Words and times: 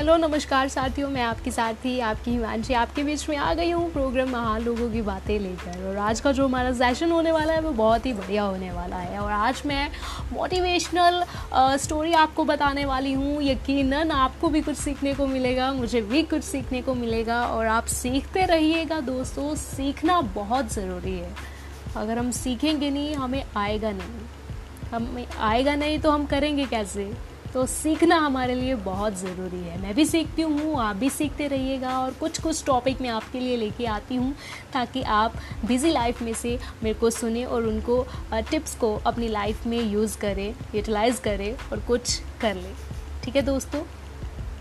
Hello, 0.00 0.16
नमस्कार 0.16 0.68
साथियों, 0.68 1.08
मैं 1.10 1.22
आपकी 1.22 1.50
साथी, 1.50 1.98
आपकी 2.00 2.30
हिमांशी, 2.30 2.74
आपके 2.74 3.02
बीच 3.04 3.28
में 3.28 3.36
आ 3.36 3.52
गई 3.54 3.70
हूँ 3.70 3.92
प्रोग्राम 3.92 4.28
महान 4.28 4.62
लोगों 4.62 4.88
की 4.90 5.02
बातें 5.02 5.38
लेकर। 5.38 5.84
और 5.88 5.96
आज 5.96 6.20
का 6.20 6.32
जो 6.32 6.44
हमारा 6.44 6.72
सेशन 6.72 7.10
होने 7.10 7.32
वाला 7.32 7.52
है, 7.52 7.60
वो 7.60 7.70
बहुत 7.70 8.06
ही 8.06 8.12
बढ़िया 8.12 8.42
होने 8.42 8.70
वाला 8.72 8.96
है। 8.96 9.18
और 9.18 9.32
आज 9.32 9.62
मैं 9.66 9.90
मोटिवेशनल 10.32 11.22
स्टोरी 11.76 12.12
आपको 12.12 12.44
बताने 12.44 12.84
वाली 12.84 13.12
हूँ। 13.12 13.42
यकीनन 13.42 14.10
आपको 14.10 14.48
भी 14.48 14.60
कुछ 14.60 14.76
सीखने 14.76 15.14
को 15.14 15.26
मिलेगा, 15.26 15.72
मुझे 15.72 16.00
भी 16.02 16.22
कुछ 16.22 16.42
सीखने 16.42 16.82
को 16.82 16.94
मिलेगा। 16.94 17.44
और 17.46 17.66
आप 17.66 17.86
सीखते 17.86 18.46
रहिएगा 18.46 19.00
दोस्तों, 19.00 19.54
सीखना 19.54 20.20
बहुत 20.34 20.72
ज़रूरी 20.72 21.18
है। 21.18 21.34
अगर 21.96 22.18
हम 22.18 22.30
सीखेंगे 22.30 22.90
नहीं, 22.90 23.14
हमें 23.14 23.44
आएगा 23.56 23.90
नहीं। 23.90 24.88
हमें 24.92 25.26
आएगा 25.40 25.74
नहीं 25.74 25.98
तो 25.98 26.10
हम 26.10 26.26
करेंगे 26.26 26.66
कैसे? 26.66 27.12
तो 27.54 27.64
सीखना 27.66 28.16
हमारे 28.16 28.54
लिए 28.54 28.74
बहुत 28.74 29.16
ज़रूरी 29.18 29.60
है। 29.60 29.80
मैं 29.82 29.94
भी 29.94 30.04
सीखती 30.06 30.42
हूँ, 30.42 30.78
आप 30.80 30.96
भी 30.96 31.08
सीखते 31.10 31.46
रहिएगा 31.48 31.98
और 32.00 32.12
कुछ 32.12 32.40
कुछ 32.40 32.64
टॉपिक 32.66 33.00
मैं 33.00 33.08
आपके 33.10 33.40
लिए 33.40 33.56
लेके 33.56 33.86
आती 33.88 34.16
हूँ 34.16 34.34
ताकि 34.72 35.02
आप 35.02 35.34
बिज़ी 35.64 35.90
लाइफ 35.92 36.22
में 36.22 36.32
से 36.34 36.58
मेरे 36.82 36.98
को 36.98 37.10
सुने 37.10 37.44
और 37.44 37.66
उनको 37.66 38.04
टिप्स 38.50 38.74
को 38.74 38.94
अपनी 39.06 39.28
लाइफ 39.28 39.66
में 39.66 39.80
यूज़ 39.82 40.18
करें 40.18 40.48
यूटिलाइज़ 40.74 41.20
करें 41.20 41.52
और 41.52 41.80
कुछ 41.88 42.18
कर 42.40 42.54
लें। 42.54 42.74
ठीक 43.24 43.36
है 43.36 43.42
दोस्तों? 43.42 43.82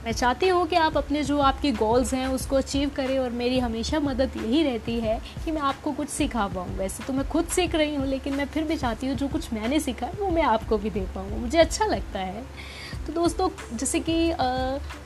मैं 0.03 0.11
चाहती 0.11 0.47
हूँ 0.47 0.66
कि 0.67 0.75
आप 0.75 0.97
अपने 0.97 1.23
जो 1.23 1.39
आपके 1.39 1.71
गोल्स 1.71 2.13
हैं 2.13 2.27
उसको 2.27 2.55
अचीव 2.55 2.89
करें 2.95 3.17
और 3.19 3.30
मेरी 3.31 3.59
हमेशा 3.59 3.99
मदद 3.99 4.38
यही 4.38 4.63
रहती 4.63 4.99
है 4.99 5.19
कि 5.45 5.52
मैं 5.52 5.61
आपको 5.61 5.91
कुछ 5.91 6.09
सिखा 6.09 6.47
पाऊँ। 6.47 6.75
वैसे 6.77 7.03
तो 7.03 7.13
मैं 7.13 7.27
खुद 7.30 7.47
सीख 7.47 7.75
रही 7.75 7.95
हूँ, 7.95 8.05
लेकिन 8.08 8.35
मैं 8.35 8.45
फिर 8.45 8.63
भी 8.63 8.77
चाहती 8.77 9.08
हूँ 9.08 9.16
जो 9.16 9.27
कुछ 9.27 9.52
मैंने 9.53 9.80
सीखा 9.80 10.05
है 10.05 10.13
वो 10.19 10.30
मैं 10.30 10.44
आपको 10.44 10.77
भी 10.77 10.89
दे 10.89 11.05
पाऊँ। 11.16 11.39
मुझे 11.39 11.58
अच्छा 11.58 11.85
लगता 11.85 12.19
है। 12.19 12.44
तो 13.09 13.13
दोस्तों, 13.13 13.47
जैसे 13.73 13.99
कि 13.99 14.15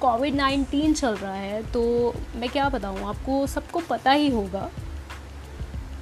कोविड 0.01 0.35
नाइन्टीन 0.35 0.93
चल 0.93 1.15
रहा 1.15 1.33
है 1.33 1.61
तो 1.71 2.13
मैं 2.35 2.49
क्या 2.49 2.67
बताऊँ, 2.69 2.99
आपको 2.99 3.45
सबको 3.47 3.79
पता 3.89 4.11
ही 4.11 4.29
होगा। 4.29 4.69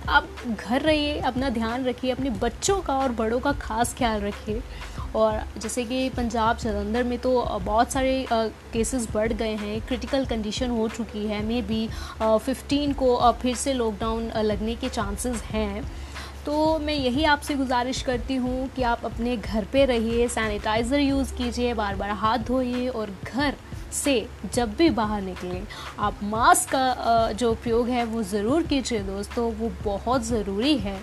आप 0.10 0.28
घर 0.50 0.82
रहिए, 0.82 1.20
अपना 1.22 1.50
ध्यान 1.50 1.86
रखिए, 1.86 2.12
अपने 2.12 2.30
बच्चों 2.42 2.80
का 2.82 2.98
और 2.98 3.12
बड़ों 3.12 3.40
का 3.40 3.52
खास 3.62 3.94
ख्याल 3.98 4.22
रखिए। 4.22 4.62
और 5.16 5.42
जैसे 5.58 5.84
कि 5.86 6.10
पंजाब 6.10 6.58
जलंधर 6.58 7.04
में 7.04 7.18
तो 7.20 7.42
बहुत 7.62 7.92
सारे 7.92 8.26
केसेस 8.74 9.08
बढ़ 9.14 9.34
गए 9.34 9.56
हैं 9.56 9.80
क्रिटिकल 9.88 10.26
कंडीशन 10.26 10.70
हो 10.70 10.88
चुकी 10.90 11.26
है 11.28 11.44
मे 11.46 11.62
बी 11.62 11.88
फिफ्टीन 12.22 12.94
को 12.94 13.32
फिर 13.42 13.56
से 13.56 13.74
लॉकडाउन 13.74 14.32
लगने 14.38 14.76
के 14.76 14.90
चांसेस 14.90 15.42
हैं। 15.44 15.84
तो 16.46 16.78
मैं 16.80 16.94
यही 16.94 17.24
आपसे 17.26 17.56
गुजारिश 17.56 18.02
करती 18.02 18.36
हूँ 18.36 18.68
कि 18.76 18.84
आप 18.84 19.06
अपने 19.06 19.36
घर 19.38 19.66
पे 19.74 19.84
रहिए 19.86 20.28
सैनिटाइज़र 20.28 21.00
यूज़ 21.00 21.34
कीजिए 21.36 21.74
बार 21.74 21.96
बार 21.96 22.10
हाथ 22.12 22.38
धोइए 22.48 22.88
और 22.90 23.10
घर 23.26 23.56
से 23.94 24.16
जब 24.54 24.74
भी 24.76 24.90
बाहर 24.92 25.22
निकलें, 25.22 25.62
आप 26.00 26.20
मास्क 26.24 26.70
का 26.70 27.32
जो 27.34 27.54
प्रयोग 27.56 27.90
है 27.90 28.06
वो 28.06 28.24
ज़रूर 28.24 28.64
कीजिए 28.64 29.00
दोस्तों, 29.02 29.52
वो 29.54 29.72
बहुत 29.84 30.24
ज़रूरी 30.24 30.78
है। 30.78 31.00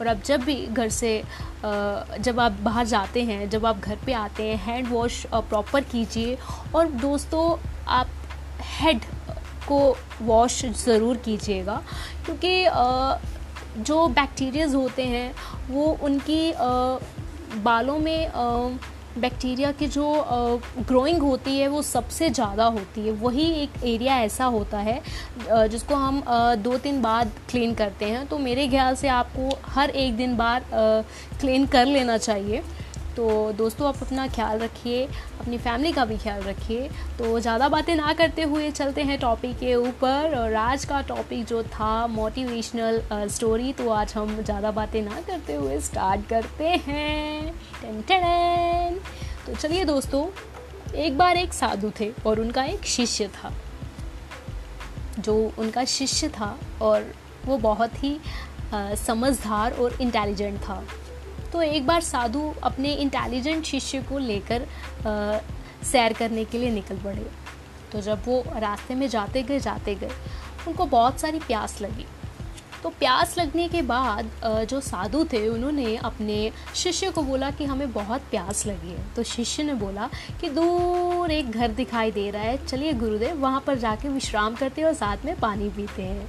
और 0.00 0.08
आप 0.08 0.22
जब 0.24 0.44
भी 0.44 0.54
घर 0.66 0.88
से 0.90 1.22
जब 1.62 2.40
आप 2.40 2.58
बाहर 2.62 2.86
जाते 2.86 3.22
हैं, 3.22 3.48
जब 3.50 3.66
आप 3.66 3.80
घर 3.80 3.96
पे 4.06 4.12
आते 4.14 4.42
हैं 4.42 4.56
हैंड 4.64 4.88
वॉश 4.88 5.24
प्रॉपर 5.26 5.84
कीजिए 5.84 6.36
और 6.74 6.90
दोस्तों 7.00 7.56
आप 7.88 8.08
हेड 8.80 9.04
को 9.68 9.96
वॉश 10.22 10.64
ज़रूर 10.84 11.16
कीजिएगा, 11.18 11.82
क्योंकि 12.24 12.64
जो 13.78 14.06
बैक्टीरियाज 14.10 14.74
होते 14.74 15.02
हैं, 15.04 15.34
वो 15.70 15.86
उनकी 16.02 16.52
बालों 17.62 17.98
में 17.98 18.78
बैक्टीरिया 19.18 19.70
की 19.72 19.86
जो 19.88 20.06
ग्रोइंग 20.78 21.22
होती 21.22 21.58
है, 21.58 21.68
वो 21.68 21.82
सबसे 21.82 22.28
ज़्यादा 22.30 22.64
होती 22.66 23.00
है। 23.00 23.12
वही 23.20 23.44
एक 23.62 23.82
एरिया 23.84 24.18
ऐसा 24.20 24.44
होता 24.46 24.78
है 24.78 25.00
जिसको 25.68 25.94
हम 25.94 26.22
दो 26.58 26.76
तीन 26.78 27.00
बाद 27.02 27.32
क्लीन 27.50 27.74
करते 27.74 28.04
हैं। 28.04 28.26
तो 28.26 28.38
मेरे 28.38 28.68
ख्याल 28.68 28.94
से 28.96 29.08
आपको 29.10 29.58
हर 29.70 29.90
एक 29.92 30.16
दिन 30.16 30.36
बार 30.36 30.64
क्लीन 31.40 31.66
कर 31.66 31.86
लेना 31.86 32.16
चाहिए। 32.18 32.62
तो 33.18 33.52
दोस्तों, 33.52 33.86
आप 33.88 34.02
अपना 34.02 34.26
ख्याल 34.28 34.58
रखिए, 34.58 35.02
अपनी 35.40 35.56
फैमिली 35.58 35.90
का 35.92 36.04
भी 36.04 36.16
ख्याल 36.16 36.42
रखिए। 36.42 36.88
तो 37.18 37.38
ज़्यादा 37.40 37.68
बातें 37.68 37.94
ना 37.96 38.12
करते 38.14 38.42
हुए 38.42 38.70
चलते 38.70 39.02
हैं 39.02 39.18
टॉपिक 39.20 39.56
के 39.58 39.74
ऊपर। 39.74 40.34
और 40.38 40.54
आज 40.56 40.84
का 40.84 41.00
टॉपिक 41.08 41.44
जो 41.46 41.62
था 41.64 42.06
मोटिवेशनल 42.08 43.00
स्टोरी 43.28 43.72
तो 43.72 43.88
आज 43.90 44.12
हम 44.16 44.42
ज़्यादा 44.42 44.70
बातें 44.70 45.00
ना 45.02 45.20
करते 45.20 45.54
हुए 45.54 45.78
स्टार्ट 45.80 46.28
करते 46.28 46.68
हैं। 46.86 47.52
Ten 47.80 48.00
ten. 48.02 49.00
तो 49.46 49.54
चलिए 49.54 49.84
दोस्तों, 49.84 50.24
एक 50.96 51.18
बार 51.18 51.36
एक 51.36 51.52
साधु 51.52 51.90
थे 52.00 52.10
और 52.26 52.40
उनका 52.40 52.64
एक 52.66 52.86
शिष्य 52.86 53.28
था। 53.34 53.52
जो 55.18 55.36
उनका 55.58 55.84
शिष्य 55.88 56.28
था 56.30 56.56
और 56.82 57.12
वो 57.46 57.58
बहुत 57.58 58.02
ही 58.04 58.16
समझदार 59.02 59.72
और 59.72 59.98
इंटेलिजेंट 60.00 60.60
था। 60.60 60.82
तो 61.52 61.62
एक 61.62 61.86
बार 61.86 62.00
साधु 62.00 62.52
अपने 62.62 62.92
इंटेलिजेंट 62.94 63.64
शिष्य 63.64 64.02
को 64.02 64.18
लेकर 64.18 64.66
सैर 65.84 66.12
करने 66.12 66.44
के 66.44 66.58
लिए 66.58 66.70
निकल 66.70 66.96
पड़े। 66.96 67.26
तो 67.92 68.00
जब 68.00 68.22
वो 68.26 68.42
रास्ते 68.56 68.94
में 68.94 69.08
जाते 69.08 69.42
गए 69.42 69.58
जाते 69.60 69.94
गए, 69.94 70.10
उनको 70.68 70.86
बहुत 70.86 71.20
सारी 71.20 71.38
प्यास 71.38 71.80
लगी। 71.82 72.06
तो 72.82 72.88
प्यास 72.90 73.36
लगने 73.38 73.68
के 73.68 73.80
बाद 73.82 74.30
जो 74.70 74.80
साधु 74.80 75.24
थे, 75.24 75.48
उन्होंने 75.48 75.96
अपने 75.96 76.50
शिष्य 76.74 77.10
को 77.10 77.22
बोला 77.22 77.50
कि 77.50 77.64
हमें 77.64 77.92
बहुत 77.92 78.22
प्यास 78.30 78.66
लगी 78.66 78.90
है। 78.90 79.04
तो 79.14 79.22
शिष्य 79.22 79.62
ने 79.62 79.74
बोला 79.74 80.08
कि 80.40 80.48
दूर 80.50 81.30
एक 81.30 81.50
घर 81.50 81.68
दिखाई 81.72 82.10
दे 82.10 82.30
रहा 82.30 82.42
है। 82.42 82.66
चलिए 82.66 82.92
गुरुदेव, 82.94 83.36
वहाँ 83.36 83.62
पर 83.66 83.78
जाके 83.78 84.08
विश्राम 84.08 84.54
करते 84.54 84.80
हैं 84.80 84.88
और 84.88 84.94
साथ 84.94 85.24
में 85.24 85.34
पानी 85.36 85.68
पीते 85.70 86.02
हैं। 86.02 86.28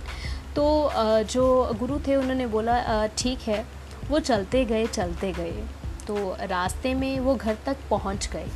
तो 0.56 0.92
जो 1.26 1.74
गुरु 1.80 2.00
थे, 2.08 2.16
उन्होंने 2.16 2.48
बोला 2.48 3.06
ठीक 3.18 3.40
है 3.42 3.66
वो 4.10 4.20
चलते 4.20 4.64
गए 4.66 4.86
चलते 4.88 5.32
गए। 5.34 5.64
तो 6.08 6.36
रास्ते 6.42 6.94
में 6.94 7.20
वो 7.20 7.36
घर 7.36 7.58
तक 7.66 7.78
पहुँच 7.90 8.30
गए। 8.34 8.48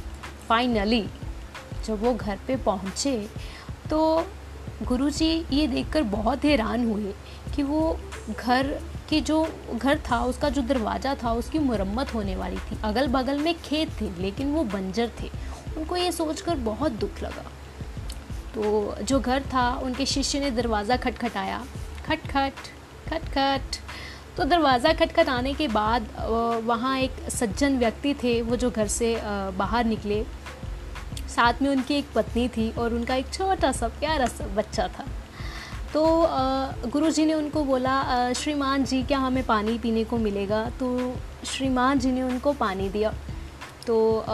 फाइनली 0.49 1.05
जब 1.85 2.03
वो 2.03 2.13
घर 2.13 2.39
पे 2.47 2.55
पहुँचे 2.63 3.17
तो 3.89 4.25
गुरुजी 4.83 5.33
ये 5.51 5.67
देखकर 5.67 6.03
बहुत 6.03 6.45
हैरान 6.45 6.85
हुए 6.85 7.13
कि 7.55 7.63
वो 7.63 7.97
घर 8.31 8.67
की 9.09 9.19
जो 9.21 9.45
घर 9.73 9.99
था, 10.09 10.19
उसका 10.23 10.49
जो 10.49 10.61
दरवाज़ा 10.61 11.13
था, 11.15 11.31
उसकी 11.33 11.59
मुरम्मत 11.59 12.13
होने 12.13 12.35
वाली 12.35 12.57
थी। 12.59 12.77
अगल 12.83 13.07
बगल 13.07 13.37
में 13.37 13.53
खेत 13.55 13.89
थे, 14.01 14.09
लेकिन 14.19 14.53
वो 14.53 14.63
बंजर 14.65 15.11
थे। 15.21 15.29
उनको 15.77 15.97
ये 15.97 16.11
सोचकर 16.11 16.55
बहुत 16.57 16.91
दुख 16.93 17.21
लगा। 17.23 17.43
तो 18.55 18.95
जो 19.03 19.19
घर 19.19 19.43
था, 19.43 19.69
उनके 19.75 20.05
शिष्य 20.05 20.39
ने 20.39 20.51
दरवाज़ा 20.51 20.97
खटखटाया। 20.97 21.63
खट 22.05 22.27
खट 22.27 22.53
खट 23.07 23.29
खट 23.29 23.77
तो 24.37 24.43
दरवाज़ा 24.43 24.93
खटखट 24.93 25.29
आने 25.29 25.53
के 25.53 25.67
बाद 25.67 26.07
वहाँ 26.65 26.97
एक 26.99 27.29
सज्जन 27.29 27.77
व्यक्ति 27.79 28.13
थे, 28.13 28.41
वो 28.41 28.55
जो 28.55 28.69
घर 28.71 28.87
से 28.87 29.15
बाहर 29.57 29.85
निकले। 29.85 30.23
साथ 31.29 31.61
में 31.61 31.69
उनकी 31.69 31.95
एक 31.95 32.05
पत्नी 32.15 32.47
थी 32.47 32.69
और 32.71 32.93
उनका 32.93 33.15
एक 33.15 33.33
छोटा 33.33 33.71
सा, 33.71 33.87
प्यारा 33.89 34.25
सा 34.27 34.47
बच्चा 34.55 34.87
था। 34.87 35.05
तो 35.93 36.03
गुरुजी 36.89 37.25
ने 37.25 37.33
उनको 37.33 37.63
बोला 37.63 38.33
श्रीमान 38.33 38.83
जी, 38.85 39.03
क्या 39.03 39.19
हमें 39.19 39.43
पानी 39.45 39.77
पीने 39.77 40.03
को 40.03 40.17
मिलेगा? 40.17 40.63
तो 40.79 41.15
श्रीमान 41.45 41.99
जी 41.99 42.11
ने 42.11 42.23
उनको 42.23 42.53
पानी 42.55 42.89
दिया। 42.89 43.13
तो 43.87 44.25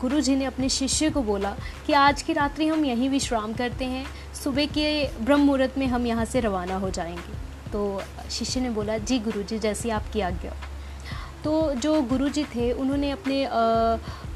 गुरु 0.00 0.20
जी 0.20 0.36
ने 0.36 0.44
अपने 0.44 0.68
शिष्य 0.68 1.10
को 1.10 1.22
बोला 1.22 1.54
कि 1.86 1.92
आज 1.92 2.22
की 2.22 2.32
रात्रि 2.32 2.66
हम 2.68 2.84
यहीं 2.84 3.08
विश्राम 3.10 3.52
करते 3.52 3.84
हैं। 3.84 4.06
सुबह 4.34 4.66
के 4.68 5.06
ब्रह्म 5.20 5.40
मुहूर्त 5.40 5.78
में 5.78 5.86
हम 5.86 6.06
यहाँ 6.06 6.24
से 6.24 6.40
रवाना 6.40 6.76
हो 6.76 6.90
जाएँगे। 6.90 7.49
तो 7.72 8.02
शिष्य 8.30 8.60
ने 8.60 8.70
बोला, 8.70 8.98
जी 8.98 9.18
गुरु 9.18 9.42
जी 9.42 9.58
जैसी 9.58 9.90
आपकी 9.90 10.20
आज्ञा। 10.20 10.52
तो 11.44 11.74
जो 11.74 12.00
गुरु 12.02 12.28
जी 12.28 12.44
थे, 12.44 12.70
उन्होंने 12.72 13.10
अपने 13.10 13.48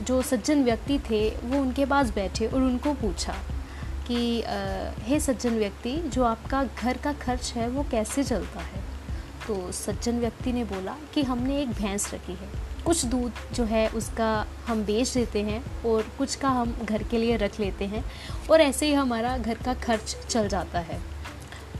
जो 0.05 0.21
सज्जन 0.23 0.63
व्यक्ति 0.65 0.99
थे, 1.11 1.29
वो 1.45 1.61
उनके 1.61 1.85
पास 1.85 2.11
बैठे 2.11 2.47
और 2.47 2.63
उनको 2.63 2.93
पूछा 2.95 3.35
कि 4.09 4.43
हे 5.01 5.21
सज्जन 5.21 5.59
व्यक्ति, 5.59 5.97
जो 5.97 6.25
आपका 6.25 6.65
घर 6.65 6.97
का 6.97 7.13
खर्च 7.13 7.53
है, 7.53 7.69
वो 7.69 7.87
कैसे 7.91 8.25
चलता 8.25 8.61
है? 8.61 8.83
तो 9.47 9.73
सज्जन 9.73 10.21
व्यक्ति 10.21 10.53
ने 10.53 10.65
बोला 10.65 10.97
कि, 11.15 11.23
हमने 11.23 11.61
एक 11.63 11.73
भैंस 11.73 12.13
रखी 12.15 12.33
है। 12.33 12.49
कुछ 12.87 13.05
दूध 13.05 13.33
जो 13.55 13.65
है, 13.65 13.89
उसका 13.89 14.47
हम 14.67 14.85
बेच 14.85 15.15
देते 15.15 15.43
हैं 15.43 15.65
और 15.85 16.07
कुछ 16.19 16.35
का 16.35 16.49
हम 16.49 16.77
घर 16.85 17.03
के 17.03 17.19
लिए 17.19 17.37
रख 17.37 17.59
लेते 17.61 17.85
हैं 17.85 18.05
और 18.51 18.61
ऐसे 18.61 18.87
ही 18.87 18.93
हमारा 18.93 19.37
घर 19.39 19.59
का 19.65 19.75
खर्च 19.75 20.17
चल 20.31 20.49
जाता 20.49 20.79
है। 20.79 21.14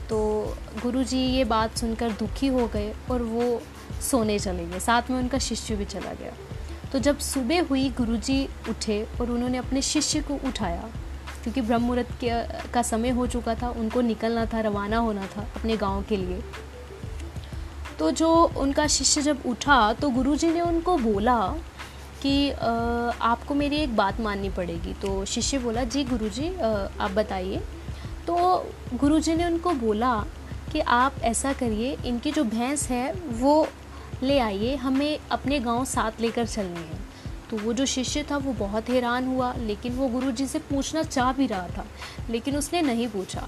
तो 0.09 0.17
गुरुजी 0.81 1.17
ये 1.17 1.43
बात 1.43 1.77
सुनकर 1.77 2.11
दुखी 2.11 2.47
हो 2.47 2.67
गए 2.67 2.93
और 3.11 3.21
वो 3.23 3.61
सोने 4.01 4.37
चले 4.39 4.65
गए। 4.65 4.79
साथ 4.79 5.09
में 5.09 5.17
उनका 5.19 5.37
शिष्य 5.39 5.75
भी 5.75 5.85
चला 5.85 6.13
गया। 6.13 6.31
तो 6.91 6.99
जब 6.99 7.17
सुबह 7.19 7.63
हुई, 7.63 7.89
गुरुजी 7.89 8.47
उठे 8.69 9.01
और 9.21 9.31
उन्होंने 9.31 9.57
अपने 9.57 9.81
शिष्य 9.81 10.21
को 10.21 10.33
उठाया, 10.47 10.89
क्योंकि 11.43 11.61
ब्रह्म 11.61 11.83
मुहूर्त 11.83 12.71
का 12.73 12.81
समय 12.81 13.09
हो 13.09 13.27
चुका 13.27 13.55
था, 13.55 13.69
उनको 13.69 14.01
निकलना 14.01 14.45
था, 14.45 14.59
रवाना 14.61 14.97
होना 14.97 15.25
था 15.27 15.41
अपने 15.55 15.77
गाँव 15.77 16.03
के 16.03 16.17
लिए। 16.17 16.41
तो 17.99 18.11
जो 18.11 18.29
उनका 18.57 18.87
शिष्य 18.87 19.21
जब 19.21 19.41
उठा 19.45 19.93
तो 19.93 20.09
गुरुजी 20.09 20.47
ने 20.47 20.61
उनको 20.61 20.97
बोला 20.97 21.37
कि 22.21 22.51
आपको 22.51 23.55
मेरी 23.55 23.75
एक 23.75 23.95
बात 23.95 24.19
माननी 24.21 24.49
पड़ेगी। 24.49 24.93
तो 24.93 25.23
शिष्य 25.25 25.57
बोला, 25.57 25.83
जी 25.83 26.03
गुरुजी 26.03 26.47
आप 26.55 27.11
बताइए 27.11 27.61
तो 28.27 28.35
गुरुजी 28.93 29.35
ने 29.35 29.45
उनको 29.45 29.71
बोला 29.71 30.15
कि 30.71 30.79
आप 30.79 31.15
ऐसा 31.23 31.53
करिए, 31.53 31.97
इनकी 32.05 32.31
जो 32.31 32.43
भैंस 32.43 32.87
है, 32.89 33.13
वो 33.13 33.67
ले 34.23 34.39
आइए, 34.39 34.75
हमें 34.75 35.19
अपने 35.31 35.59
गाँव 35.59 35.85
साथ 35.85 36.21
लेकर 36.21 36.47
चलनी 36.47 36.79
है। 36.79 37.03
तो 37.49 37.57
वो 37.57 37.73
जो 37.73 37.85
शिष्य 37.85 38.25
था, 38.31 38.37
वो 38.37 38.53
बहुत 38.53 38.89
हैरान 38.89 39.27
हुआ, 39.27 39.53
लेकिन 39.53 39.95
वो 39.95 40.07
गुरु 40.07 40.31
जी 40.31 40.47
से 40.47 40.59
पूछना 40.59 41.03
चाह 41.03 41.31
भी 41.33 41.47
रहा 41.47 41.67
था, 41.67 41.85
लेकिन 42.29 42.57
उसने 42.57 42.81
नहीं 42.81 43.07
पूछा। 43.07 43.47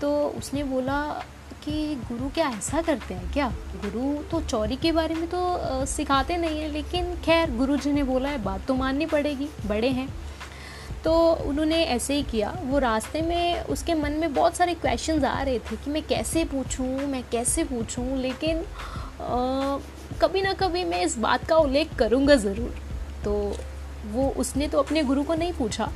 तो 0.00 0.28
उसने 0.28 0.64
बोला 0.64 1.02
कि 1.64 1.94
गुरु 2.08 2.28
क्या 2.28 2.48
ऐसा 2.48 2.82
करते 2.82 3.14
हैं 3.14 3.32
क्या? 3.32 3.48
गुरु 3.84 4.22
तो 4.22 4.40
चौरी 4.40 4.76
के 4.76 4.92
बारे 4.92 5.14
में 5.14 5.26
तो 5.28 5.86
सिखाते 5.86 6.36
नहीं 6.36 6.60
हैं, 6.60 6.68
लेकिन 6.68 7.14
खैर 7.14 7.56
गुरु 7.56 7.76
जी 7.76 7.92
ने 7.92 8.02
बोला 8.02 8.28
है, 8.28 8.42
बात 8.44 8.66
तो 8.66 8.74
माननी 8.74 9.06
पड़ेगी, 9.06 9.48
बड़े 9.66 9.88
हैं। 9.88 10.08
तो 11.08 11.18
उन्होंने 11.48 11.76
ऐसे 11.84 12.14
ही 12.14 12.22
किया। 12.22 12.50
वो 12.62 12.78
रास्ते 12.78 13.20
में 13.22 13.62
उसके 13.64 13.94
मन 13.94 14.12
में 14.12 14.32
बहुत 14.34 14.56
सारे 14.56 14.74
क्वेश्चंस 14.74 15.24
आ 15.24 15.40
रहे 15.42 15.58
थे 15.58 15.76
कि 15.76 15.90
मैं 15.90 16.02
कैसे 16.02 16.44
पूछूँ 16.44 16.86
मैं 17.08 17.22
कैसे 17.32 17.64
पूछूँ 17.64 18.16
लेकिन 18.16 18.58
आ, 18.58 19.78
कभी 20.20 20.42
ना 20.42 20.52
कभी 20.54 20.84
मैं 20.84 21.00
इस 21.02 21.16
बात 21.18 21.46
का 21.46 21.56
उल्लेख 21.56 21.94
करूँगा 21.98 22.34
ज़रूर। 22.36 22.74
तो 23.24 23.32
वो 24.12 24.28
उसने 24.36 24.68
तो 24.68 24.78
अपने 24.78 25.02
गुरु 25.02 25.22
को 25.22 25.34
नहीं 25.34 25.52
पूछा। 25.52 25.88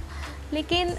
लेकिन 0.52 0.94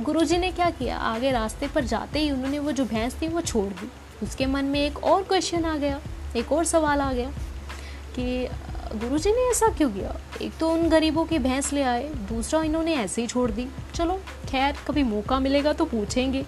गुरुजी 0.00 0.38
ने 0.38 0.50
क्या 0.52 0.70
किया? 0.70 0.98
आगे 0.98 1.30
रास्ते 1.32 1.68
पर 1.68 1.84
जाते 1.84 2.18
ही 2.18 2.30
उन्होंने 2.30 2.58
वो 2.58 2.72
जो 2.72 2.84
भैंस 2.84 3.20
थी 3.22 3.28
वो 3.28 3.40
छोड़ 3.40 3.66
दी। 3.66 3.90
उसके 4.22 4.46
मन 4.46 4.64
में 4.64 4.80
एक 4.80 5.04
और 5.04 5.22
क्वेश्चन 5.22 5.64
आ 5.64 5.76
गया 5.76 6.00
एक 6.36 6.52
और 6.52 6.64
सवाल 6.66 7.00
आ 7.00 7.12
गया 7.12 7.30
कि 8.16 8.48
गुरुजी 8.92 9.30
ने 9.30 9.50
ऐसा 9.50 9.66
क्यों 9.68 9.90
किया? 9.90 10.14
एक 10.42 10.56
तो 10.60 10.70
उन 10.72 10.88
गरीबों 10.88 11.24
की 11.24 11.38
भैंस 11.38 11.72
ले 11.72 11.82
आए, 11.82 12.08
दूसरा 12.28 12.62
इन्होंने 12.62 12.94
ऐसे 12.94 13.20
ही 13.20 13.26
छोड़ 13.28 13.50
दी। 13.50 13.66
चलो, 13.94 14.14
खैर, 14.48 14.76
कभी 14.88 15.02
मौका 15.02 15.38
मिलेगा 15.40 15.72
तो 15.72 15.84
पूछेंगे। 15.84 16.42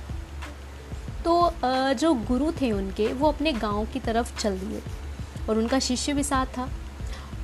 तो 1.24 1.52
जो 1.94 2.12
गुरु 2.14 2.50
थे 2.52 2.70
उनके, 2.72 3.06
वो 3.06 3.28
अपने 3.28 3.52
गाँव 3.52 3.86
की 3.86 4.00
तरफ़ 4.00 4.38
चल 4.40 4.58
दिए 4.58 4.82
और 5.48 5.58
उनका 5.58 5.78
शिष्य 5.78 6.12
भी 6.12 6.22
साथ 6.22 6.46
था। 6.46 6.68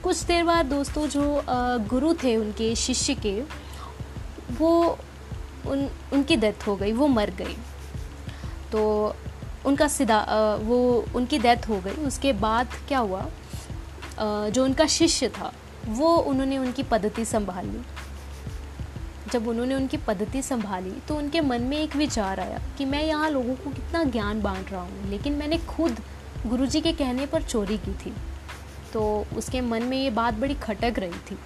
कुछ 0.02 0.22
देर 0.22 0.44
बाद 0.44 0.66
दोस्तों, 0.66 1.06
जो 1.08 1.42
गुरु 1.88 2.14
थे 2.14 2.36
उनके 2.36 2.74
शिष्य 2.76 3.14
के, 3.16 3.40
वो 4.50 4.98
उन, 5.66 5.88
उनकी 6.12 6.36
डेथ 6.36 6.66
हो 6.66 6.76
गई, 6.76 6.92
वो 6.92 7.06
मर 7.06 7.30
गई। 7.30 7.56
तो 8.72 9.14
उनका 9.66 9.88
सीधा 9.88 10.24
वो 10.62 11.04
उनकी 11.16 11.38
डेथ 11.38 11.68
हो 11.68 11.80
गई। 11.80 12.04
उसके 12.06 12.32
बाद 12.32 12.74
क्या 12.88 12.98
हुआ? 12.98 13.26
जो 14.20 14.64
उनका 14.64 14.86
शिष्य 14.86 15.28
था, 15.28 15.52
वो 15.88 16.16
उन्होंने 16.16 16.58
उनकी 16.58 16.82
पद्धति 16.82 17.24
संभाली। 17.24 17.82
जब 19.32 19.48
उन्होंने 19.48 19.74
उनकी 19.74 19.96
पद्धति 19.96 20.42
संभाली 20.42 20.90
तो 21.08 21.16
उनके 21.16 21.40
मन 21.40 21.62
में 21.62 21.76
एक 21.78 21.96
विचार 21.96 22.40
आया 22.40 22.60
कि 22.78 22.84
मैं 22.84 23.02
यहाँ 23.04 23.30
लोगों 23.30 23.54
को 23.54 23.70
कितना 23.70 24.04
ज्ञान 24.04 24.40
बांट 24.42 24.70
रहा 24.72 24.80
हूँ, 24.80 25.08
लेकिन 25.10 25.32
मैंने 25.32 25.58
खुद 25.58 26.00
गुरुजी 26.46 26.80
के 26.80 26.92
कहने 26.92 27.26
पर 27.26 27.42
चोरी 27.42 27.78
की 27.78 27.94
थी। 27.96 28.12
तो 28.92 29.02
उसके 29.36 29.60
मन 29.60 29.82
में 29.82 29.96
ये 29.96 30.10
बात 30.10 30.34
बड़ी 30.34 30.54
खटक 30.54 30.98
रही 30.98 31.18
थी। 31.30 31.38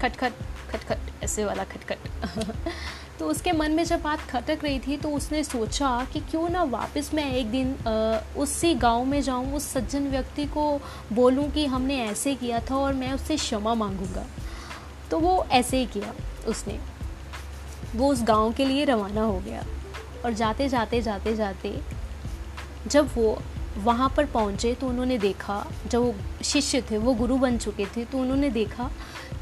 खटखट 0.00 0.32
खटखट, 0.70 0.98
ऐसे 1.22 1.44
वाला 1.44 1.64
खटखट। 1.64 1.98
तो 3.18 3.28
उसके 3.28 3.52
मन 3.52 3.72
में 3.72 3.82
जब 3.84 4.02
बात 4.02 4.20
खटक 4.20 4.58
रही 4.64 4.78
थी 4.78 4.96
तो 4.96 5.08
उसने 5.10 5.42
सोचा 5.44 5.88
कि 6.12 6.20
क्यों 6.20 6.48
ना 6.48 6.62
वापस 6.64 7.10
मैं 7.14 7.30
एक 7.32 7.50
दिन 7.50 7.74
उसी 8.36 8.74
गाँव 8.74 9.04
में 9.04 9.20
जाऊँ, 9.22 9.54
उस 9.54 9.64
सज्जन 9.68 10.08
व्यक्ति 10.10 10.44
को 10.46 10.80
बोलूँ 11.12 11.50
कि 11.50 11.66
हमने 11.66 11.98
ऐसे 12.02 12.34
किया 12.34 12.60
था 12.60 12.76
और 12.76 12.92
मैं 12.94 13.12
उससे 13.12 13.36
क्षमा 13.36 13.74
मांगूँगा। 13.74 14.24
तो 15.10 15.18
वो 15.18 15.44
ऐसे 15.52 15.78
ही 15.78 15.86
किया 15.86 16.14
उसने। 16.48 16.78
वो 17.96 18.12
उस 18.12 18.22
गाँव 18.22 18.52
के 18.52 18.64
लिए 18.64 18.84
रवाना 18.84 19.22
हो 19.22 19.38
गया 19.40 19.64
और 20.24 20.32
जाते 20.32 20.68
जाते 20.68 21.00
जाते 21.02 21.34
जाते 21.36 21.78
जब 22.86 23.08
वो 23.14 23.38
वहाँ 23.76 24.08
पर 24.16 24.26
पहुँचे 24.26 24.74
तो 24.74 24.86
उन्होंने 24.86 25.18
देखा, 25.18 25.64
जब 25.86 25.98
वो 25.98 26.14
शिष्य 26.44 26.82
थे, 26.90 26.98
वो 26.98 27.14
गुरु 27.14 27.36
बन 27.36 27.58
चुके 27.58 27.86
थे 27.86 28.04
तो 28.04 28.18
उन्होंने 28.18 28.50
देखा 28.50 28.90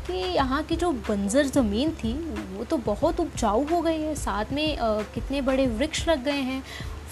कि 0.06 0.12
यहाँ 0.12 0.62
की 0.62 0.76
जो 0.76 0.90
बंजर 1.08 1.46
ज़मीन 1.46 1.90
थी 1.94 2.12
वो 2.56 2.64
तो 2.64 2.76
बहुत 2.86 3.20
उपजाऊ 3.20 3.64
हो 3.66 3.80
गई 3.82 4.00
है। 4.00 4.14
साथ 4.14 4.52
में 4.52 4.76
आ, 4.78 4.92
कितने 5.14 5.40
बड़े 5.42 5.66
वृक्ष 5.68 6.08
लग 6.08 6.24
गए 6.24 6.40
हैं 6.42 6.62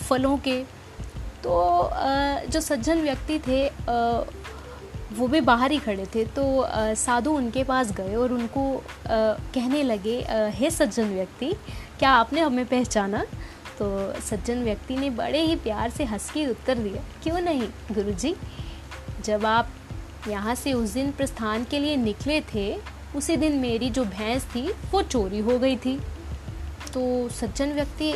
फलों 0.08 0.37
के। 0.38 0.62
तो 1.44 1.58
आ, 1.81 2.41
जो 2.41 2.61
सज्जन 2.61 3.02
व्यक्ति 3.02 3.38
थे 3.49 3.67
आ, 3.69 4.25
वो 5.12 5.26
भी 5.29 5.41
बाहर 5.43 5.73
ही 5.73 5.79
खड़े 5.79 6.06
थे। 6.14 6.25
तो 6.26 6.44
साधु 6.96 7.32
उनके 7.32 7.64
पास 7.64 7.93
गए 7.93 8.14
और 8.14 8.32
उनको 8.32 8.82
कहने 9.06 9.82
लगे 9.82 10.17
हे 10.55 10.70
सज्जन 10.70 11.14
व्यक्ति 11.14 11.52
क्या 11.99 12.11
आपने 12.12 12.40
हमें 12.40 12.64
पहचाना? 12.67 13.25
तो 13.79 13.87
सज्जन 14.23 14.62
व्यक्ति 14.64 14.97
ने 14.97 15.11
बड़े 15.12 15.40
ही 15.40 15.56
प्यार 15.56 15.90
से 15.90 16.05
हंस 16.05 16.31
के 16.31 16.47
उत्तर 16.47 16.79
दिया 16.79 17.02
क्यों 17.23 17.40
नहीं 17.40 17.69
गुरुजी? 17.93 18.35
जब 19.25 19.47
आप 19.47 19.69
यहाँ 20.29 20.55
से 20.55 20.73
उस 20.73 20.91
दिन 20.91 21.11
प्रस्थान 21.12 21.65
के 21.65 21.79
लिए 21.79 21.97
निकले 21.97 22.41
थे। 22.55 22.75
उसी 23.17 23.37
दिन 23.37 23.59
मेरी 23.59 23.91
जो 23.91 24.05
भैंस 24.05 24.44
थी, 24.47 24.69
वो 24.93 25.03
चोरी 25.05 25.38
हो 25.41 25.59
गई 25.59 25.76
थी। 25.76 25.99
तो 26.94 27.29
सज्जन 27.31 27.73
व्यक्ति 27.73 28.12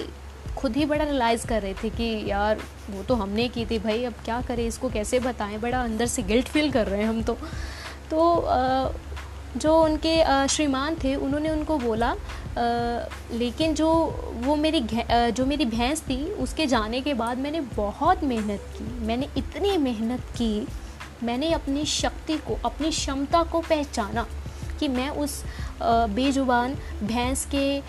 खुद 0.56 0.76
ही 0.76 0.84
बड़ा 0.84 1.05
रियलाइज़ 1.05 1.46
कर 1.46 1.62
रहे 1.62 1.75
थे 1.75 1.90
कि 1.90 2.31
यार, 2.31 2.60
वो 2.90 3.02
तो 3.02 3.14
हमने 3.14 3.49
की 3.49 3.64
थी 3.66 3.78
भाई, 3.78 4.05
अब 4.05 4.14
क्या 4.25 4.40
करें? 4.43 4.66
इसको 4.66 4.88
कैसे 4.90 5.20
बताएँ? 5.20 5.58
बड़ा 5.58 5.82
अंदर 5.82 6.06
से 6.06 6.22
गिल्ट 6.22 6.49
फील 6.49 6.70
कर 6.72 6.87
रहे 6.87 7.00
हैं 7.00 7.08
हम 7.08 7.22
तो। 7.22 7.37
तो 8.10 8.43
जो 9.56 9.75
उनके 9.82 10.46
श्रीमान 10.49 10.96
थे, 11.05 11.14
उन्होंने 11.16 11.50
उनको 11.50 11.78
बोला 11.78 12.14
लेकिन 13.32 13.75
जो, 13.75 13.88
वो 14.37 14.56
मेरी 14.56 14.81
जो 15.10 15.46
मेरी 15.46 15.64
भैंस 15.66 16.00
थी, 16.02 16.16
उसके 16.34 16.66
जाने 16.66 17.00
के 17.00 17.14
बाद 17.14 17.38
मैंने 17.38 17.60
बहुत 17.76 18.25
मेहनत 18.25 18.64
की। 18.76 18.84
मैंने 19.06 19.28
इतनी 19.37 19.76
मेहनत 19.78 20.20
की 20.37 20.66
मैंने 21.23 21.53
अपनी 21.53 21.85
शक्ति 21.87 22.37
को, 22.38 22.59
अपनी 22.65 22.91
क्षमता 22.91 23.43
को 23.43 23.61
पहचाना 23.61 24.26
कि 24.81 24.88
मैं 24.88 25.09
उस 25.11 25.43
बेजुबान 25.82 26.75
भैंस 27.03 27.47
के 27.55 27.81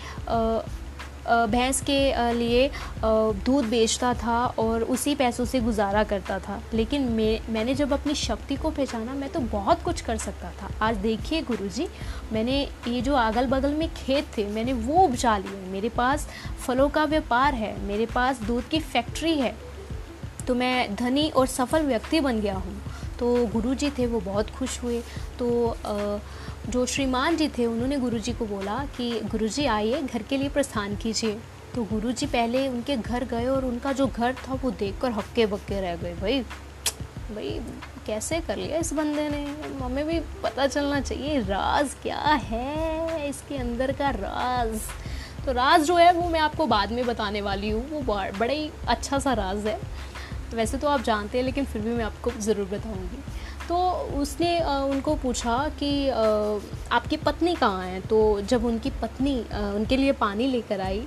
भैंस 1.30 1.80
के 1.80 2.32
लिए 2.34 2.70
दूध 3.04 3.64
बेचता 3.70 4.12
था 4.14 4.38
और 4.58 4.82
उसी 4.84 5.14
पैसों 5.14 5.44
से 5.44 5.60
गुजारा 5.60 6.02
करता 6.04 6.38
था। 6.38 6.60
लेकिन 6.74 7.02
मैं, 7.08 7.40
मैंने 7.52 7.74
जब 7.74 7.92
अपनी 7.92 8.14
शक्ति 8.14 8.56
को 8.56 8.70
पहचाना, 8.70 9.14
मैं 9.14 9.28
तो 9.28 9.40
बहुत 9.40 9.82
कुछ 9.82 10.00
कर 10.00 10.16
सकता 10.18 10.50
था। 10.52 10.70
आज 10.82 10.96
देखिए 10.98 11.42
गुरुजी, 11.42 11.86
मैंने 12.32 12.60
ये 12.88 13.00
जो 13.00 13.14
अगल 13.16 13.46
बगल 13.46 13.74
में 13.74 13.88
खेत 13.94 14.26
थे, 14.38 14.46
मैंने 14.46 14.72
वो 14.72 15.04
उपजा 15.04 15.36
लिए 15.38 15.70
मेरे 15.72 15.88
पास 15.88 16.26
फलों 16.66 16.88
का 16.88 17.04
व्यापार 17.06 17.54
है, 17.54 17.76
मेरे 17.82 18.06
पास 18.06 18.40
दूध 18.42 18.68
की 18.68 18.80
फैक्ट्री 18.80 19.34
है 19.34 19.54
तो 20.46 20.54
मैं 20.54 20.94
धनी 20.96 21.28
और 21.30 21.46
सफल 21.48 21.82
व्यक्ति 21.82 22.20
बन 22.20 22.40
गया 22.40 22.54
हूँ। 22.54 22.80
तो 23.20 23.46
गुरु 23.46 23.74
जी 23.74 23.90
थे, 23.90 24.06
वो 24.06 24.20
बहुत 24.20 24.50
खुश 24.50 24.82
हुए। 24.82 25.00
तो 25.38 25.76
जो 26.68 26.84
श्रीमान 26.86 27.36
जी 27.36 27.48
थे, 27.48 27.66
उन्होंने 27.66 27.96
गुरु 27.98 28.18
जी 28.18 28.32
को 28.32 28.46
बोला 28.46 28.84
कि 28.96 29.10
गुरु 29.20 29.48
जी 29.48 29.66
आइए, 29.66 30.02
घर 30.02 30.22
के 30.22 30.36
लिए 30.36 30.48
प्रस्थान 30.48 30.96
कीजिए। 30.96 31.38
तो 31.74 31.84
गुरु 31.84 32.12
जी 32.12 32.26
पहले 32.26 32.66
उनके 32.68 32.96
घर 32.96 33.24
गए 33.24 33.46
और 33.46 33.64
उनका 33.64 33.92
जो 33.92 34.06
घर 34.06 34.34
था, 34.34 34.54
वो 34.54 34.70
देख 34.70 34.98
कर 35.02 35.12
हक्के 35.12 35.46
बक्के 35.46 35.80
रह 35.80 35.96
गए। 35.96 36.14
भाई 36.14 36.40
भाई, 37.30 37.60
कैसे 38.06 38.40
कर 38.40 38.56
लिया 38.56 38.78
इस 38.78 38.92
बंदे 38.92 39.28
ने? 39.28 39.44
हमें 39.82 40.04
भी 40.06 40.18
पता 40.42 40.66
चलना 40.66 41.00
चाहिए, 41.00 41.38
राज 41.40 41.94
क्या 42.02 42.18
है 42.18 43.28
इसके 43.28 43.56
अंदर 43.56 43.92
का 43.92 44.10
राज? 44.10 44.80
तो 45.46 45.52
राज 45.52 45.84
जो 45.84 45.96
है, 45.96 46.12
वो 46.12 46.28
मैं 46.28 46.40
आपको 46.40 46.66
बाद 46.66 46.92
में 46.92 47.04
बताने 47.06 47.40
वाली 47.40 47.70
हूँ। 47.70 47.88
वो 47.90 48.00
बड़ा 48.02 48.52
ही 48.52 48.70
अच्छा 48.88 49.18
सा 49.18 49.32
राज 49.32 49.66
है। 49.66 49.78
वैसे 50.54 50.78
तो 50.78 50.88
आप 50.88 51.02
जानते 51.02 51.38
हैं, 51.38 51.44
लेकिन 51.44 51.64
फिर 51.64 51.82
भी 51.82 51.90
मैं 51.90 52.04
आपको 52.04 52.30
ज़रूर 52.40 52.66
बताऊँगी। 52.68 53.22
तो 53.68 53.76
उसने 54.20 54.58
उनको 54.60 55.14
पूछा 55.16 55.56
कि 55.78 56.08
आपकी 56.08 57.16
पत्नी 57.18 57.54
कहाँ 57.54 57.84
है? 57.84 58.00
तो 58.00 58.40
जब 58.42 58.64
उनकी 58.64 58.90
पत्नी 59.02 59.38
उनके 59.74 59.96
लिए 59.96 60.12
पानी 60.14 60.46
लेकर 60.46 60.80
आई 60.80 61.06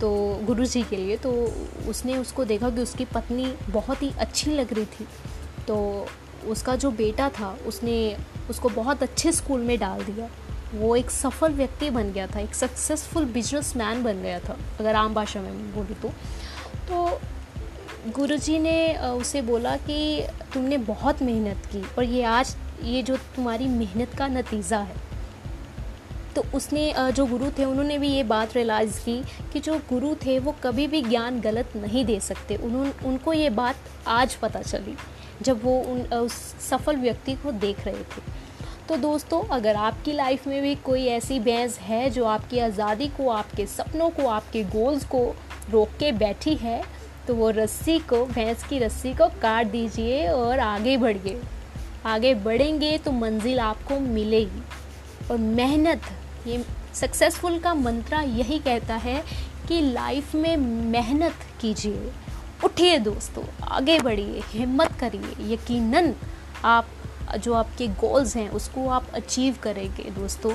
तो 0.00 0.10
गुरु 0.44 0.64
जी 0.64 0.82
के 0.82 0.96
लिए 0.96 1.16
तो 1.16 1.30
उसने 1.88 2.16
उसको 2.18 2.44
देखा 2.44 2.70
कि 2.70 2.80
उसकी 2.80 3.04
पत्नी 3.04 3.46
बहुत 3.70 4.02
ही 4.02 4.10
अच्छी 4.18 4.50
लग 4.50 4.72
रही 4.72 4.84
थी। 4.86 5.06
तो 5.68 6.06
उसका 6.48 6.76
जो 6.76 6.90
बेटा 6.92 7.28
था, 7.30 7.56
उसने 7.66 8.16
उसको 8.50 8.68
बहुत 8.70 9.02
अच्छे 9.02 9.32
स्कूल 9.32 9.60
में 9.60 9.78
डाल 9.78 10.02
दिया। 10.02 10.28
वो 10.74 10.94
एक 10.96 11.10
सफल 11.10 11.52
व्यक्ति 11.52 11.90
बन 11.90 12.12
गया 12.12 12.26
था, 12.26 12.40
एक 12.40 12.54
सक्सेसफुल 12.54 13.24
बिजनेसमैन 13.32 14.02
बन 14.02 14.22
गया 14.22 14.38
था, 14.40 14.56
अगर 14.80 14.94
आम 14.96 15.14
भाषा 15.14 15.40
में 15.40 15.74
बोलूँ 15.74 15.96
तो। 16.02 16.08
तो 16.88 17.20
गुरुजी 18.08 18.58
ने 18.58 18.96
उसे 18.96 19.40
बोला 19.42 19.76
कि 19.76 20.26
तुमने 20.54 20.76
बहुत 20.78 21.22
मेहनत 21.22 21.66
की 21.66 21.82
और 21.98 22.04
ये 22.04 22.22
आज, 22.24 22.54
ये 22.82 23.02
जो 23.02 23.16
तुम्हारी 23.36 23.66
मेहनत 23.68 24.14
का 24.14 24.26
नतीजा 24.28 24.78
है। 24.78 24.94
तो 26.36 26.44
उसने 26.54 26.92
जो 27.12 27.26
गुरु 27.26 27.50
थे 27.50 27.64
उन्होंने 27.64 27.98
भी 27.98 28.08
ये 28.08 28.22
बात 28.22 28.54
रियलाइज़ 28.56 28.98
की 29.00 29.22
कि 29.52 29.60
जो 29.60 29.76
गुरु 29.88 30.14
थे 30.16 30.38
वो 30.38 30.54
कभी 30.62 30.86
भी 30.86 31.02
ज्ञान 31.02 31.40
गलत 31.40 31.72
नहीं 31.76 32.04
दे 32.04 32.18
सकते। 32.20 32.56
उन्होंने 32.56 32.92
उनको 33.06 33.32
ये 33.32 33.50
बात 33.50 33.76
आज 34.08 34.34
पता 34.34 34.62
चली 34.62 34.94
जब 35.42 35.64
वो 35.64 35.78
उन 35.82 36.00
उस 36.14 36.32
सफल 36.60 36.96
व्यक्ति 36.96 37.34
को 37.34 37.52
देख 37.52 37.84
रहे 37.86 38.02
थे। 38.04 38.22
तो 38.88 38.96
दोस्तों, 38.96 39.42
अगर 39.48 39.76
आपकी 39.76 40.12
लाइफ 40.12 40.46
में 40.46 40.62
भी 40.62 40.74
कोई 40.74 41.04
ऐसी 41.08 41.38
भैंस 41.40 41.78
है 41.78 42.08
जो 42.10 42.24
आपकी 42.26 42.58
आज़ादी 42.58 43.08
को, 43.08 43.28
आपके 43.30 43.66
सपनों 43.66 44.08
को, 44.10 44.26
आपके 44.28 44.64
गोल्स 44.66 45.04
को 45.04 45.22
रोक 45.70 45.88
के 45.98 46.12
बैठी 46.12 46.54
है 46.54 46.82
तो 47.26 47.34
वो 47.34 47.50
रस्सी 47.50 47.98
को, 47.98 48.24
भैंस 48.26 48.64
की 48.64 48.78
रस्सी 48.78 49.12
को 49.14 49.26
काट 49.42 49.66
दीजिए 49.66 50.26
और 50.28 50.58
आगे 50.58 50.96
बढ़िए। 50.96 51.40
आगे 52.06 52.34
बढ़ेंगे 52.34 52.96
तो 52.98 53.12
मंजिल 53.12 53.60
आपको 53.60 53.98
मिलेगी। 54.00 54.62
और 55.30 55.38
मेहनत, 55.38 56.02
ये 56.46 56.64
सक्सेसफुल 56.94 57.58
का 57.58 57.74
मंत्रा 57.74 58.20
यही 58.20 58.58
कहता 58.58 58.94
है 58.96 59.22
कि 59.68 59.80
लाइफ 59.80 60.34
में 60.34 60.56
मेहनत 60.56 61.34
कीजिए। 61.60 62.12
उठिए 62.64 62.98
दोस्तों, 62.98 63.44
आगे 63.62 63.98
बढ़िए, 64.00 64.42
हिम्मत 64.46 64.92
करिए। 64.92 65.52
यकीनन 65.52 66.14
आप, 66.64 66.88
जो 67.38 67.54
आपके 67.54 67.86
गोल्स 67.88 68.36
हैं, 68.36 68.48
उसको 68.50 68.88
आप 68.88 69.10
अचीव 69.14 69.56
करेंगे। 69.62 70.10
दोस्तों, 70.10 70.52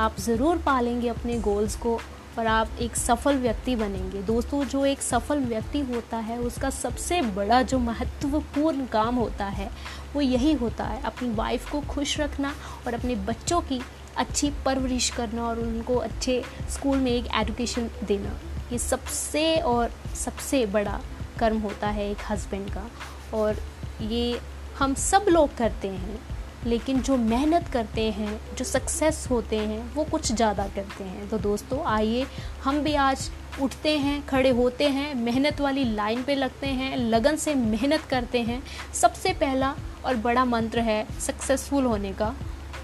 आप 0.00 0.20
ज़रूर 0.20 0.56
पालेंगे 0.56 1.08
अपने 1.08 1.38
गोल्स 1.38 1.76
को। 1.76 1.98
और 2.38 2.46
आप 2.46 2.68
एक 2.80 2.96
सफल 2.96 3.36
व्यक्ति 3.36 3.76
बनेंगे। 3.76 4.22
दोस्तों, 4.22 4.64
जो 4.64 4.86
एक 4.86 5.02
सफल 5.02 5.38
व्यक्ति 5.38 5.80
होता 5.80 6.16
है, 6.16 6.38
उसका 6.38 6.70
सबसे 6.70 7.22
बड़ा 7.22 7.62
जो 7.62 7.78
महत्वपूर्ण 7.78 8.86
काम 8.86 9.14
होता 9.14 9.46
है, 9.46 9.70
वो 10.14 10.20
यही 10.20 10.52
होता 10.52 10.84
है 10.84 11.02
अपनी 11.02 11.30
वाइफ 11.30 11.70
को 11.72 11.80
खुश 11.80 12.20
रखना 12.20 12.54
और 12.86 12.94
अपने 12.94 13.14
बच्चों 13.14 13.60
की 13.60 13.80
अच्छी 14.16 14.52
परवरिश 14.64 15.10
करना 15.10 15.44
और 15.44 15.58
उनको 15.58 15.94
अच्छे 15.94 16.44
स्कूल 16.70 16.98
में 16.98 17.12
एक 17.12 17.26
एजुकेशन 17.34 17.90
देना। 18.04 18.32
ये 18.72 18.78
सबसे 18.78 19.56
और 19.56 19.92
सबसे 20.14 20.66
बड़ा 20.66 21.00
कर्म 21.38 21.58
होता 21.58 21.88
है 21.88 22.10
एक 22.10 22.18
हस्बैंड 22.30 22.70
का। 22.70 22.90
और 23.34 23.56
ये 24.02 24.40
हम 24.78 24.94
सब 24.94 25.26
लोग 25.28 25.56
करते 25.56 25.88
हैं। 25.88 26.35
लेकिन 26.66 27.00
जो 27.02 27.16
मेहनत 27.16 27.68
करते 27.68 28.10
हैं, 28.10 28.40
जो 28.56 28.64
सक्सेस 28.64 29.26
होते 29.30 29.58
हैं, 29.58 29.94
वो 29.94 30.04
कुछ 30.04 30.32
ज़्यादा 30.32 30.66
करते 30.68 31.04
हैं। 31.04 31.28
तो 31.28 31.38
दोस्तों, 31.38 31.82
आइए 31.84 32.26
हम 32.64 32.80
भी 32.80 32.94
आज 32.94 33.30
उठते 33.62 33.96
हैं, 33.98 34.26
खड़े 34.26 34.50
होते 34.50 34.88
हैं, 34.88 35.14
मेहनत 35.14 35.60
वाली 35.60 35.84
लाइन 35.84 36.22
पे 36.22 36.34
लगते 36.34 36.66
हैं, 36.66 36.96
लगन 36.96 37.36
से 37.36 37.54
मेहनत 37.54 38.00
करते 38.00 38.40
हैं। 38.40 38.62
सबसे 38.94 39.32
पहला 39.32 39.74
और 40.04 40.16
बड़ा 40.16 40.44
मंत्र 40.44 40.80
है 40.80 41.06
सक्सेसफुल 41.20 41.84
होने 41.84 42.12
का 42.12 42.34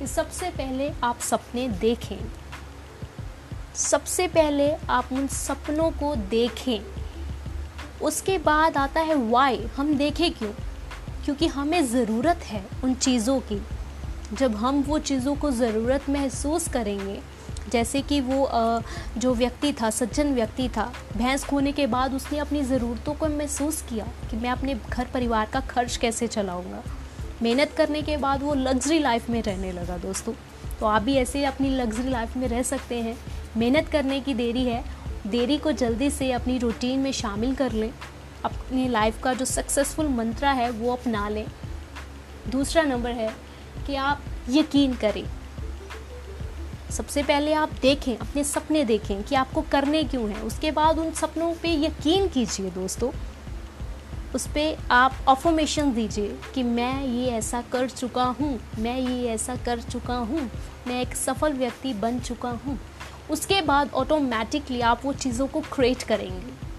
सबसे 0.06 0.48
पहले 0.50 0.90
आप 1.04 1.20
सपने 1.20 1.68
देखें। 1.68 2.18
सबसे 3.74 4.26
पहले 4.28 4.72
आप 4.90 5.12
उन 5.12 5.26
सपनों 5.26 5.90
को 5.90 6.14
देखें। 6.16 6.80
उसके 8.02 8.38
बाद 8.38 8.76
आता 8.76 9.00
है 9.00 9.14
वाई 9.30 9.58
हम 9.76 9.94
देखें 9.94 10.30
क्यों? 10.32 10.52
क्योंकि 11.24 11.46
हमें 11.46 11.84
ज़रूरत 11.86 12.44
है 12.44 12.64
उन 12.84 12.94
चीज़ों 12.94 13.38
की। 13.40 13.60
जब 14.32 14.54
हम 14.56 14.82
वो 14.82 14.98
चीज़ों 14.98 15.34
को 15.36 15.50
ज़रूरत 15.50 16.08
महसूस 16.10 16.68
करेंगे, 16.68 17.20
जैसे 17.72 18.00
कि 18.02 18.20
वो 18.20 18.48
जो 19.18 19.34
व्यक्ति 19.34 19.72
था, 19.72 19.90
सज्जन 19.90 20.32
व्यक्ति 20.34 20.68
था, 20.68 20.92
भैंस 21.16 21.44
खोने 21.44 21.72
के 21.72 21.86
बाद 21.86 22.14
उसने 22.14 22.38
अपनी 22.38 22.62
ज़रूरतों 22.62 23.14
को 23.14 23.28
महसूस 23.28 23.82
किया 23.82 24.06
कि 24.30 24.36
मैं 24.36 24.50
अपने 24.50 24.74
घर 24.74 25.06
परिवार 25.14 25.50
का 25.52 25.60
खर्च 25.60 25.96
कैसे 25.96 26.26
चलाऊँगा। 26.26 26.82
मेहनत 27.42 27.72
करने 27.72 28.02
के 28.02 28.16
बाद 28.16 28.42
वो 28.42 28.54
लग्जरी 28.54 28.98
लाइफ 28.98 29.30
में 29.30 29.42
रहने 29.42 29.72
लगा 29.72 29.96
दोस्तों। 29.98 30.32
तो 30.80 30.86
आप 30.86 31.02
भी 31.02 31.14
ऐसे 31.14 31.44
अपनी 31.44 31.70
लग्जरी 31.70 32.08
लाइफ 32.08 32.36
में 32.36 32.48
रह 32.48 32.62
सकते 32.62 33.00
हैं। 33.00 33.16
मेहनत 33.56 33.88
करने 33.88 34.20
की 34.20 34.34
देरी 34.34 34.64
है। 34.64 34.84
देरी 35.26 35.58
को 35.58 35.72
जल्दी 35.72 36.10
से 36.10 36.30
अपनी 36.32 36.58
रूटीन 36.58 37.00
में 37.00 37.12
शामिल 37.12 37.54
कर 37.54 37.72
लें। 37.72 37.92
अपनी 38.44 38.88
लाइफ 38.88 39.22
का 39.22 39.34
जो 39.34 39.44
सक्सेसफुल 39.44 40.08
मंत्रा 40.08 40.50
है, 40.50 40.70
वो 40.70 40.92
अपना 40.92 41.28
लें 41.28 41.46
दूसरा 42.50 42.82
नंबर 42.82 43.10
है 43.10 43.30
कि 43.86 43.94
आप 43.94 44.22
यकीन 44.48 44.94
करें। 44.94 45.24
सबसे 46.90 47.22
पहले 47.22 47.52
आप 47.52 47.70
देखें, 47.72 48.16
अपने 48.16 48.44
सपने 48.44 48.84
देखें 48.84 49.22
कि 49.22 49.34
आपको 49.34 49.62
करने 49.62 50.02
क्यों 50.04 50.28
हैं। 50.30 50.40
उसके 50.42 50.70
बाद 50.70 50.98
उन 50.98 51.10
सपनों 51.10 51.52
पे 51.54 51.74
यकीन 51.74 52.28
कीजिए 52.28 52.70
दोस्तों। 52.70 53.10
उस 54.34 54.46
पर 54.46 54.76
आप 54.90 55.16
ऑफोमेशन 55.28 55.92
दीजिए 55.92 56.36
कि 56.54 56.62
मैं 56.62 57.04
ये 57.04 57.30
ऐसा 57.30 57.62
कर 57.62 57.88
चुका 57.88 58.24
हूँ, 58.24 58.58
मैं 58.78 58.96
ये 58.98 59.28
ऐसा 59.28 59.56
कर 59.56 59.80
चुका 59.80 60.14
हूँ, 60.14 60.50
मैं 60.86 61.00
एक 61.00 61.16
सफल 61.16 61.52
व्यक्ति 61.52 61.94
बन 61.94 62.18
चुका 62.20 62.50
हूँ। 62.66 62.78
उसके 63.30 63.60
बाद 63.62 63.90
ऑटोमेटिकली 63.94 64.80
आप 64.80 65.04
वो 65.04 65.12
चीज़ों 65.12 65.46
को 65.46 65.60
क्रिएट 65.60 66.02
करेंगे। 66.02 66.71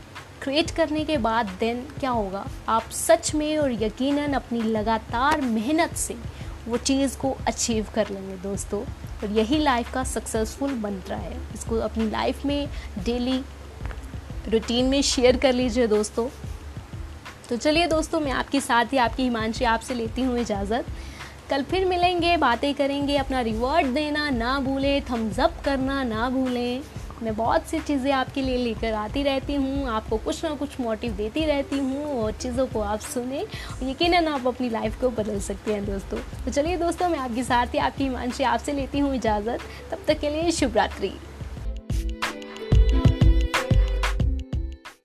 क्रिएट 0.43 0.71
करने 0.71 1.05
के 1.05 1.17
बाद 1.17 1.49
देन 1.59 1.81
क्या 1.99 2.09
होगा? 2.09 2.47
आप 2.69 2.89
सच 2.91 3.35
में 3.35 3.57
और 3.57 3.83
यकीनन 3.83 4.33
अपनी 4.33 4.61
लगातार 4.61 5.41
मेहनत 5.41 5.95
से 5.95 6.15
वो 6.67 6.77
चीज़ 6.77 7.17
को 7.17 7.37
अचीव 7.47 7.87
कर 7.95 8.09
लेंगे 8.09 8.35
दोस्तों। 8.35 8.81
और 9.23 9.31
यही 9.31 9.57
लाइफ 9.57 9.93
का 9.93 10.03
सक्सेसफुल 10.03 10.73
मंत्र 10.73 11.13
है। 11.13 11.37
इसको 11.53 11.75
अपनी 11.75 12.09
लाइफ 12.09 12.45
में 12.45 12.69
डेली 12.99 13.43
रूटीन 14.49 14.85
में 14.85 15.01
शेयर 15.01 15.37
कर 15.37 15.53
लीजिए 15.53 15.87
दोस्तों। 15.87 16.29
तो 17.49 17.57
चलिए 17.57 17.87
दोस्तों, 17.87 18.19
मैं 18.19 18.31
आपके 18.31 18.61
साथ 18.61 18.85
ही, 18.85 18.97
आपकी 18.97 19.23
हिमांशी 19.23 19.65
आपसे 19.65 19.93
लेती 19.93 20.21
हूँ 20.21 20.39
इजाज़त। 20.39 20.85
कल 21.49 21.63
फिर 21.63 21.85
मिलेंगे, 21.85 22.37
बातें 22.37 22.73
करेंगे, 22.73 23.17
अपना 23.17 23.41
रिवॉर्ड 23.41 23.87
देना 23.87 24.29
ना 24.29 24.59
भूलें 24.59 25.01
थम्स 25.01 25.39
अप 25.39 25.53
करना 25.65 26.03
ना 26.03 26.29
भूलें। 26.29 26.81
मैं 27.21 27.35
बहुत 27.35 27.67
सी 27.67 27.79
चीज़ें 27.79 28.11
आपके 28.11 28.41
लिए 28.41 28.57
लेकर 28.57 28.93
आती 28.93 29.23
रहती 29.23 29.55
हूँ, 29.55 29.87
आपको 29.89 30.17
कुछ 30.17 30.43
ना 30.45 30.49
कुछ 30.55 30.79
मोटिव 30.79 31.11
देती 31.15 31.45
रहती 31.45 31.77
हूँ 31.79 32.05
और 32.21 32.31
चीज़ों 32.33 32.65
को 32.67 32.81
आप 32.81 32.99
सुने 33.01 33.45
यकीन 33.83 34.27
आप 34.27 34.47
अपनी 34.47 34.69
लाइफ 34.69 34.99
को 35.01 35.09
बदल 35.11 35.39
सकते 35.39 35.73
हैं 35.73 35.85
दोस्तों। 35.85 36.17
तो 36.45 36.51
चलिए 36.51 36.77
दोस्तों, 36.77 37.09
मैं 37.09 37.19
आपके 37.19 37.43
साथ 37.43 37.73
ही 37.73 37.79
आपकी 37.79 38.03
हिमांशी 38.03 38.43
आपसे 38.43 38.73
लेती 38.73 38.99
हूँ 38.99 39.13
इजाज़त। 39.15 39.61
तब 39.91 40.03
तक 40.07 40.19
के 40.19 40.29
लिए 40.29 40.51
शुभ 40.51 40.77
रात्रि 40.77 41.13